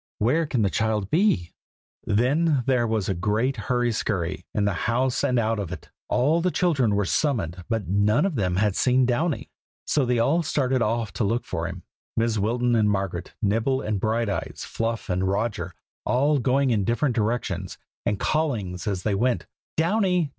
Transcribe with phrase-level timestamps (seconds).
[0.17, 1.53] Where can the child be?"
[2.05, 5.91] Then there was a great hurry scurry, in the house and out of it.
[6.09, 9.51] All the other children were summoned, but none of them had seen Downy:
[9.85, 11.83] so they all started off to look for him,
[12.19, 12.39] Mrs.
[12.39, 18.19] Wilton and Margaret, Nibble and Brighteyes, Fluff and Roger, all going in different directions, and
[18.19, 19.45] callings as they went:
[19.77, 20.29] "Downy!